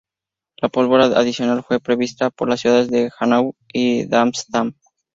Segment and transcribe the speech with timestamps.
[0.57, 4.73] La pólvora adicional fue provista por las ciudades de Hanau y Darmstadt.